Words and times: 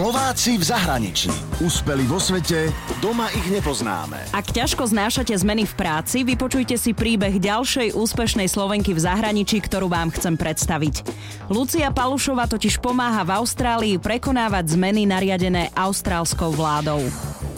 Slováci 0.00 0.56
v 0.56 0.64
zahraničí. 0.64 1.28
Úspeli 1.60 2.08
vo 2.08 2.16
svete, 2.16 2.72
doma 3.04 3.28
ich 3.36 3.44
nepoznáme. 3.52 4.32
Ak 4.32 4.48
ťažko 4.48 4.88
znášate 4.88 5.36
zmeny 5.36 5.68
v 5.68 5.76
práci, 5.76 6.24
vypočujte 6.24 6.80
si 6.80 6.96
príbeh 6.96 7.36
ďalšej 7.36 7.92
úspešnej 7.92 8.48
Slovenky 8.48 8.96
v 8.96 9.04
zahraničí, 9.04 9.60
ktorú 9.60 9.92
vám 9.92 10.08
chcem 10.08 10.40
predstaviť. 10.40 11.04
Lucia 11.52 11.92
Palušova 11.92 12.48
totiž 12.48 12.80
pomáha 12.80 13.28
v 13.28 13.44
Austrálii 13.44 14.00
prekonávať 14.00 14.72
zmeny 14.72 15.04
nariadené 15.04 15.68
austrálskou 15.76 16.48
vládou. 16.48 17.04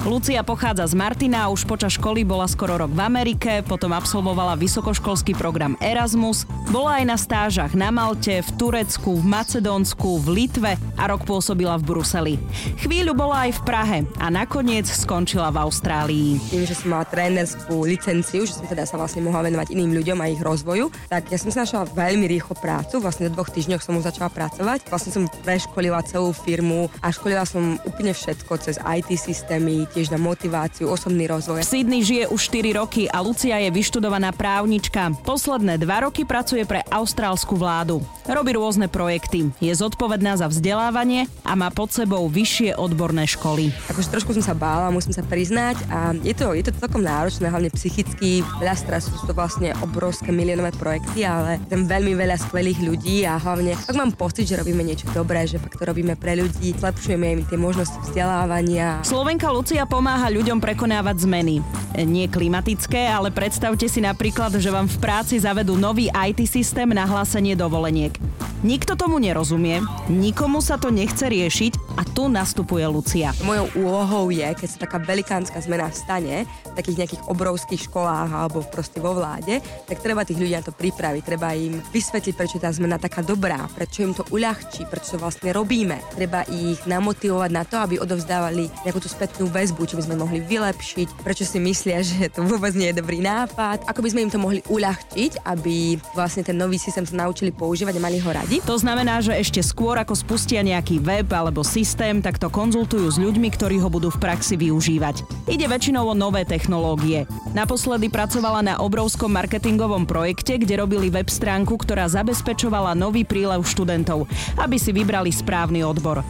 Lucia 0.02 0.42
pochádza 0.42 0.90
z 0.90 0.98
Martina 0.98 1.46
už 1.46 1.62
počas 1.62 1.94
školy 1.94 2.26
bola 2.26 2.50
skoro 2.50 2.74
rok 2.74 2.90
v 2.90 3.06
Amerike, 3.06 3.62
potom 3.62 3.94
absolvovala 3.94 4.58
vysokoškolský 4.58 5.38
program 5.38 5.78
Erasmus, 5.78 6.42
bola 6.74 6.98
aj 6.98 7.04
na 7.06 7.14
stážach 7.14 7.70
na 7.78 7.94
Malte, 7.94 8.42
v 8.42 8.50
Turecku, 8.58 9.14
v 9.14 9.22
Macedónsku, 9.22 10.18
v 10.26 10.42
Litve 10.42 10.74
a 10.98 11.06
rok 11.06 11.22
pôsobila 11.22 11.78
v 11.78 11.86
Bruseli. 11.86 12.34
Chvíľu 12.82 13.14
bola 13.14 13.46
aj 13.46 13.54
v 13.54 13.60
Prahe 13.62 13.98
a 14.18 14.26
nakoniec 14.26 14.90
skončila 14.90 15.54
v 15.54 15.62
Austrálii. 15.70 16.34
Tým, 16.50 16.66
že 16.66 16.74
som 16.74 16.98
mala 16.98 17.06
trénerskú 17.06 17.86
licenciu, 17.86 18.42
že 18.42 18.58
som 18.58 18.66
teda 18.66 18.82
sa 18.82 18.98
vlastne 18.98 19.22
mohla 19.22 19.46
venovať 19.46 19.70
iným 19.70 20.02
ľuďom 20.02 20.18
a 20.18 20.34
ich 20.34 20.42
rozvoju, 20.42 20.90
tak 21.06 21.30
ja 21.30 21.38
som 21.38 21.54
si 21.54 21.62
našla 21.62 21.86
veľmi 21.86 22.26
rýchlo 22.26 22.58
prácu, 22.58 22.98
vlastne 22.98 23.30
v 23.30 23.38
dvoch 23.38 23.54
týždňoch 23.54 23.78
som 23.78 23.94
už 23.94 24.10
začala 24.10 24.34
pracovať. 24.34 24.82
Vlastne 24.90 25.14
som 25.14 25.30
preškolila 25.46 26.02
celú 26.10 26.34
firmu 26.34 26.90
a 26.98 27.14
školila 27.14 27.46
som 27.46 27.78
úplne 27.86 28.10
všetko 28.10 28.58
cez 28.58 28.82
IT 28.82 29.14
systémy, 29.14 29.91
tiež 29.92 30.08
na 30.08 30.16
motiváciu, 30.16 30.88
osobný 30.88 31.28
rozvoj. 31.28 31.60
V 31.60 31.68
Sydney 31.68 32.00
žije 32.00 32.24
už 32.32 32.40
4 32.48 32.80
roky 32.80 33.02
a 33.12 33.20
Lucia 33.20 33.60
je 33.60 33.68
vyštudovaná 33.68 34.32
právnička. 34.32 35.12
Posledné 35.22 35.76
dva 35.76 36.08
roky 36.08 36.24
pracuje 36.24 36.64
pre 36.64 36.80
austrálsku 36.88 37.52
vládu. 37.52 38.00
Robí 38.24 38.56
rôzne 38.56 38.88
projekty, 38.88 39.52
je 39.60 39.72
zodpovedná 39.76 40.40
za 40.40 40.48
vzdelávanie 40.48 41.28
a 41.44 41.52
má 41.52 41.68
pod 41.68 41.92
sebou 41.92 42.24
vyššie 42.32 42.74
odborné 42.80 43.28
školy. 43.28 43.68
Akože 43.92 44.08
trošku 44.08 44.32
som 44.32 44.42
sa 44.42 44.56
bála, 44.56 44.88
musím 44.88 45.12
sa 45.12 45.20
priznať 45.20 45.76
a 45.92 46.16
je 46.16 46.32
to, 46.32 46.56
je 46.56 46.64
to 46.64 46.72
celkom 46.80 47.04
náročné, 47.04 47.52
hlavne 47.52 47.68
psychicky, 47.74 48.40
veľa 48.62 48.78
stresu, 48.78 49.12
sú 49.12 49.28
to 49.28 49.36
vlastne 49.36 49.76
obrovské 49.84 50.32
miliónové 50.32 50.72
projekty, 50.78 51.26
ale 51.26 51.60
tam 51.68 51.84
veľmi 51.84 52.16
veľa 52.16 52.40
skvelých 52.40 52.80
ľudí 52.80 53.28
a 53.28 53.36
hlavne 53.36 53.74
ak 53.74 53.98
mám 53.98 54.14
pocit, 54.14 54.46
že 54.46 54.56
robíme 54.56 54.86
niečo 54.86 55.10
dobré, 55.10 55.44
že 55.44 55.58
fakt 55.58 55.76
to 55.76 55.84
robíme 55.84 56.14
pre 56.14 56.38
ľudí, 56.38 56.72
zlepšujeme 56.78 57.26
im 57.36 57.42
tie 57.44 57.58
možnosti 57.58 57.98
vzdelávania. 58.06 59.02
Slovenka 59.02 59.50
Lucia 59.50 59.81
Pomáha 59.84 60.30
ľuďom 60.30 60.58
prekonávať 60.62 61.26
zmeny. 61.26 61.81
Nie 61.92 62.24
klimatické, 62.24 63.04
ale 63.04 63.28
predstavte 63.28 63.84
si 63.84 64.00
napríklad, 64.00 64.56
že 64.56 64.72
vám 64.72 64.88
v 64.88 64.96
práci 64.96 65.36
zavedú 65.36 65.76
nový 65.76 66.08
IT 66.08 66.48
systém 66.48 66.88
na 66.88 67.04
hlásenie 67.04 67.52
dovoleniek. 67.52 68.16
Nikto 68.62 68.94
tomu 68.94 69.18
nerozumie, 69.18 69.82
nikomu 70.06 70.62
sa 70.62 70.78
to 70.78 70.94
nechce 70.94 71.26
riešiť 71.26 71.98
a 71.98 72.06
tu 72.06 72.30
nastupuje 72.30 72.86
Lucia. 72.86 73.34
Mojou 73.42 73.66
úlohou 73.74 74.30
je, 74.30 74.46
keď 74.54 74.68
sa 74.70 74.78
taká 74.86 75.02
velikánska 75.02 75.58
zmena 75.58 75.90
stane 75.90 76.46
v 76.70 76.74
takých 76.78 76.98
nejakých 77.02 77.22
obrovských 77.26 77.90
školách 77.90 78.30
alebo 78.30 78.62
proste 78.62 79.02
vo 79.02 79.18
vláde, 79.18 79.58
tak 79.90 79.98
treba 79.98 80.22
tých 80.22 80.38
ľudí 80.38 80.54
na 80.54 80.62
to 80.62 80.70
pripraviť, 80.70 81.22
treba 81.26 81.50
im 81.58 81.82
vysvetliť, 81.90 82.34
prečo 82.38 82.62
tá 82.62 82.70
zmena 82.70 83.02
taká 83.02 83.26
dobrá, 83.26 83.66
prečo 83.74 84.06
im 84.06 84.14
to 84.14 84.22
uľahčí, 84.30 84.86
prečo 84.86 85.18
to 85.18 85.26
vlastne 85.26 85.50
robíme. 85.50 85.98
Treba 86.14 86.46
ich 86.46 86.78
namotivovať 86.86 87.50
na 87.50 87.66
to, 87.66 87.82
aby 87.82 87.98
odovzdávali 87.98 88.70
nejakú 88.86 89.02
tú 89.02 89.10
spätnú 89.10 89.50
väzbu, 89.50 89.90
čo 89.90 89.98
by 89.98 90.06
sme 90.06 90.22
mohli 90.22 90.38
vylepšiť, 90.38 91.26
prečo 91.26 91.42
si 91.42 91.58
myslia, 91.82 91.98
že 92.06 92.30
to 92.30 92.46
vôbec 92.46 92.70
nie 92.78 92.94
je 92.94 93.02
dobrý 93.02 93.18
nápad, 93.18 93.82
ako 93.90 94.06
by 94.06 94.08
sme 94.14 94.22
im 94.22 94.30
to 94.30 94.38
mohli 94.38 94.62
uľahčiť, 94.70 95.42
aby 95.42 95.98
vlastne 96.14 96.46
ten 96.46 96.54
nový 96.54 96.78
systém 96.78 97.02
sa 97.02 97.26
naučili 97.26 97.50
používať 97.50 97.98
a 97.98 98.04
mali 98.06 98.22
ho 98.22 98.30
radi. 98.30 98.62
To 98.62 98.78
znamená, 98.78 99.18
že 99.18 99.34
ešte 99.34 99.58
skôr 99.66 99.98
ako 99.98 100.14
spustia 100.14 100.62
nejaký 100.62 101.02
web 101.02 101.26
alebo 101.34 101.66
systém, 101.66 102.22
tak 102.22 102.38
to 102.38 102.46
konzultujú 102.54 103.10
s 103.10 103.18
ľuďmi, 103.18 103.50
ktorí 103.50 103.82
ho 103.82 103.90
budú 103.90 104.14
v 104.14 104.22
praxi 104.22 104.54
využívať. 104.54 105.26
Ide 105.50 105.66
väčšinou 105.66 106.06
o 106.06 106.14
nové 106.14 106.46
technológie. 106.46 107.26
Naposledy 107.50 108.06
pracovala 108.06 108.62
na 108.62 108.74
obrovskom 108.78 109.34
marketingovom 109.34 110.06
projekte, 110.06 110.62
kde 110.62 110.78
robili 110.78 111.10
web 111.10 111.26
stránku, 111.26 111.74
ktorá 111.82 112.06
zabezpečovala 112.06 112.94
nový 112.94 113.26
prílev 113.26 113.66
študentov, 113.66 114.30
aby 114.54 114.78
si 114.78 114.94
vybrali 114.94 115.34
správny 115.34 115.82
odbor 115.82 116.22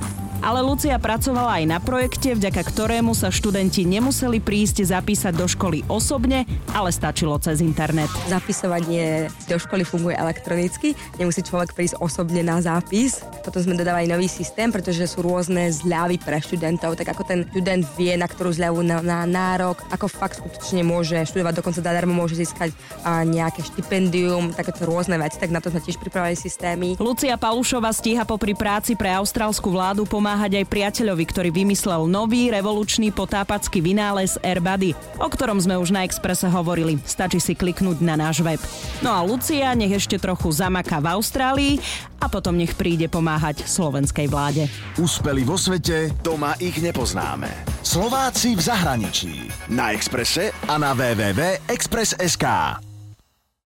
ale 0.42 0.60
Lucia 0.60 0.98
pracovala 0.98 1.62
aj 1.62 1.64
na 1.70 1.78
projekte, 1.78 2.34
vďaka 2.34 2.66
ktorému 2.66 3.14
sa 3.14 3.30
študenti 3.30 3.86
nemuseli 3.86 4.42
prísť 4.42 4.84
zapísať 4.84 5.32
do 5.32 5.46
školy 5.46 5.86
osobne, 5.86 6.44
ale 6.74 6.90
stačilo 6.90 7.38
cez 7.38 7.62
internet. 7.62 8.10
Zapisovanie 8.26 9.30
do 9.46 9.56
školy 9.56 9.86
funguje 9.86 10.18
elektronicky, 10.18 10.98
nemusí 11.16 11.40
človek 11.46 11.78
prísť 11.78 12.02
osobne 12.02 12.42
na 12.42 12.58
zápis. 12.58 13.22
Potom 13.46 13.62
sme 13.62 13.78
dodávali 13.78 14.10
nový 14.10 14.26
systém, 14.26 14.68
pretože 14.68 15.06
sú 15.06 15.22
rôzne 15.22 15.70
zľavy 15.70 16.20
pre 16.20 16.42
študentov, 16.42 16.98
tak 16.98 17.14
ako 17.14 17.22
ten 17.22 17.40
študent 17.54 17.86
vie, 17.96 18.12
na 18.18 18.26
ktorú 18.26 18.50
zľavu 18.50 18.84
na, 18.84 18.98
na 19.00 19.22
nárok, 19.24 19.80
ako 19.94 20.10
fakt 20.10 20.42
skutočne 20.42 20.82
môže 20.82 21.16
študovať, 21.24 21.54
dokonca 21.62 21.80
zadarmo 21.80 22.12
môže 22.12 22.34
získať 22.36 22.74
a, 23.06 23.22
nejaké 23.22 23.62
štipendium, 23.62 24.50
takéto 24.52 24.84
rôzne 24.84 25.16
veci, 25.22 25.38
tak 25.38 25.54
na 25.54 25.62
to 25.62 25.70
sme 25.70 25.80
tiež 25.80 26.02
pripravili 26.02 26.34
systémy. 26.34 26.98
Lucia 26.98 27.38
Palušova 27.38 27.94
stíha 27.94 28.26
popri 28.26 28.58
práci 28.58 28.98
pre 28.98 29.14
austrálsku 29.14 29.70
vládu 29.70 30.02
pomáhať 30.02 30.31
pomáhať 30.32 30.64
aj 30.64 30.72
priateľovi, 30.72 31.24
ktorý 31.28 31.50
vymyslel 31.52 32.08
nový 32.08 32.48
revolučný 32.48 33.12
potápacký 33.12 33.84
vynález 33.84 34.40
Airbuddy, 34.40 34.96
o 35.20 35.28
ktorom 35.28 35.60
sme 35.60 35.76
už 35.76 35.92
na 35.92 36.08
Exprese 36.08 36.48
hovorili. 36.48 36.96
Stačí 37.04 37.36
si 37.36 37.52
kliknúť 37.52 38.00
na 38.00 38.16
náš 38.16 38.40
web. 38.40 38.56
No 39.04 39.12
a 39.12 39.20
Lucia 39.20 39.76
nech 39.76 39.92
ešte 39.92 40.16
trochu 40.16 40.48
zamaká 40.48 41.04
v 41.04 41.12
Austrálii 41.12 41.76
a 42.16 42.32
potom 42.32 42.56
nech 42.56 42.72
príde 42.72 43.12
pomáhať 43.12 43.68
slovenskej 43.68 44.32
vláde. 44.32 44.72
Úspeli 44.96 45.44
vo 45.44 45.60
svete, 45.60 46.08
doma 46.24 46.56
ich 46.56 46.80
nepoznáme. 46.80 47.52
Slováci 47.84 48.56
v 48.56 48.64
zahraničí. 48.64 49.34
Na 49.68 49.92
Exprese 49.92 50.56
a 50.64 50.80
na 50.80 50.96
www.express.sk. 50.96 52.46